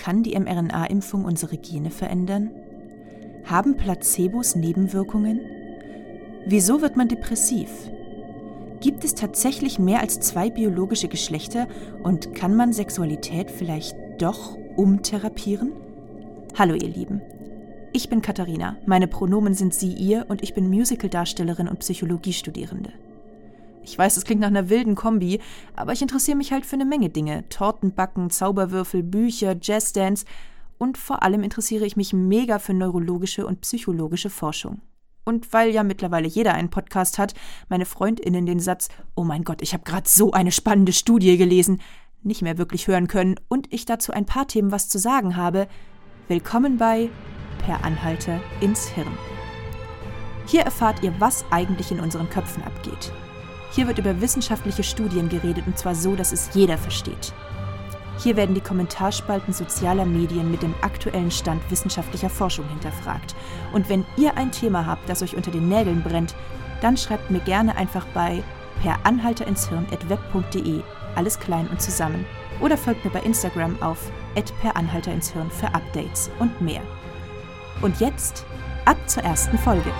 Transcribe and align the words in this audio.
Kann 0.00 0.22
die 0.22 0.34
mRNA-Impfung 0.38 1.26
unsere 1.26 1.58
Gene 1.58 1.90
verändern? 1.90 2.50
Haben 3.44 3.76
Placebos 3.76 4.56
Nebenwirkungen? 4.56 5.40
Wieso 6.46 6.80
wird 6.80 6.96
man 6.96 7.08
depressiv? 7.08 7.68
Gibt 8.80 9.04
es 9.04 9.14
tatsächlich 9.14 9.78
mehr 9.78 10.00
als 10.00 10.18
zwei 10.18 10.48
biologische 10.48 11.08
Geschlechter 11.08 11.68
und 12.02 12.34
kann 12.34 12.56
man 12.56 12.72
Sexualität 12.72 13.50
vielleicht 13.50 13.94
doch 14.16 14.56
umtherapieren? 14.74 15.72
Hallo 16.58 16.74
ihr 16.74 16.88
Lieben. 16.88 17.20
Ich 17.92 18.08
bin 18.08 18.22
Katharina, 18.22 18.78
meine 18.86 19.06
Pronomen 19.06 19.52
sind 19.52 19.74
sie, 19.74 19.92
ihr 19.92 20.24
und 20.30 20.42
ich 20.42 20.54
bin 20.54 20.70
Musicaldarstellerin 20.70 21.68
und 21.68 21.80
Psychologiestudierende. 21.80 22.90
Ich 23.82 23.96
weiß, 23.96 24.16
es 24.16 24.24
klingt 24.24 24.40
nach 24.40 24.48
einer 24.48 24.68
wilden 24.68 24.94
Kombi, 24.94 25.40
aber 25.74 25.92
ich 25.92 26.02
interessiere 26.02 26.36
mich 26.36 26.52
halt 26.52 26.66
für 26.66 26.76
eine 26.76 26.84
Menge 26.84 27.08
Dinge. 27.08 27.48
Tortenbacken, 27.48 28.30
Zauberwürfel, 28.30 29.02
Bücher, 29.02 29.56
Jazzdance 29.60 30.24
und 30.78 30.98
vor 30.98 31.22
allem 31.22 31.42
interessiere 31.42 31.86
ich 31.86 31.96
mich 31.96 32.12
mega 32.12 32.58
für 32.58 32.74
neurologische 32.74 33.46
und 33.46 33.60
psychologische 33.62 34.30
Forschung. 34.30 34.80
Und 35.24 35.52
weil 35.52 35.70
ja 35.70 35.82
mittlerweile 35.82 36.28
jeder 36.28 36.54
einen 36.54 36.70
Podcast 36.70 37.18
hat, 37.18 37.34
meine 37.68 37.84
Freundinnen 37.84 38.46
den 38.46 38.60
Satz 38.60 38.88
Oh 39.14 39.24
mein 39.24 39.44
Gott, 39.44 39.62
ich 39.62 39.72
habe 39.72 39.84
gerade 39.84 40.08
so 40.08 40.32
eine 40.32 40.52
spannende 40.52 40.92
Studie 40.92 41.36
gelesen, 41.36 41.80
nicht 42.22 42.42
mehr 42.42 42.58
wirklich 42.58 42.86
hören 42.86 43.08
können 43.08 43.36
und 43.48 43.72
ich 43.72 43.86
dazu 43.86 44.12
ein 44.12 44.26
paar 44.26 44.46
Themen 44.46 44.72
was 44.72 44.88
zu 44.88 44.98
sagen 44.98 45.36
habe, 45.36 45.68
willkommen 46.28 46.78
bei 46.78 47.08
Per 47.64 47.84
Anhalter 47.84 48.40
ins 48.60 48.88
Hirn. 48.88 49.12
Hier 50.46 50.62
erfahrt 50.62 51.02
ihr, 51.02 51.14
was 51.18 51.44
eigentlich 51.50 51.92
in 51.92 52.00
unseren 52.00 52.28
Köpfen 52.28 52.62
abgeht. 52.64 53.12
Hier 53.70 53.86
wird 53.86 53.98
über 53.98 54.20
wissenschaftliche 54.20 54.82
Studien 54.82 55.28
geredet 55.28 55.66
und 55.66 55.78
zwar 55.78 55.94
so, 55.94 56.16
dass 56.16 56.32
es 56.32 56.50
jeder 56.54 56.76
versteht. 56.76 57.32
Hier 58.22 58.36
werden 58.36 58.54
die 58.54 58.60
Kommentarspalten 58.60 59.54
sozialer 59.54 60.04
Medien 60.04 60.50
mit 60.50 60.62
dem 60.62 60.74
aktuellen 60.82 61.30
Stand 61.30 61.62
wissenschaftlicher 61.70 62.28
Forschung 62.28 62.68
hinterfragt. 62.68 63.34
Und 63.72 63.88
wenn 63.88 64.04
ihr 64.16 64.36
ein 64.36 64.52
Thema 64.52 64.84
habt, 64.86 65.08
das 65.08 65.22
euch 65.22 65.36
unter 65.36 65.50
den 65.50 65.68
Nägeln 65.68 66.02
brennt, 66.02 66.34
dann 66.82 66.96
schreibt 66.96 67.30
mir 67.30 67.40
gerne 67.40 67.76
einfach 67.76 68.06
bei 68.12 68.42
per 68.82 68.98
Anhalter 69.04 69.46
ins 69.46 69.68
Hirn 69.68 69.86
web.de, 70.08 70.82
alles 71.14 71.38
klein 71.38 71.68
und 71.68 71.80
zusammen. 71.80 72.26
Oder 72.60 72.76
folgt 72.76 73.04
mir 73.04 73.10
bei 73.10 73.20
Instagram 73.20 73.80
auf 73.80 74.10
per 74.60 74.76
Anhalter 74.76 75.12
ins 75.12 75.32
Hirn 75.32 75.50
für 75.50 75.68
Updates 75.74 76.30
und 76.38 76.60
mehr. 76.60 76.82
Und 77.80 78.00
jetzt 78.00 78.44
ab 78.84 78.96
zur 79.06 79.22
ersten 79.22 79.56
Folge. 79.58 79.90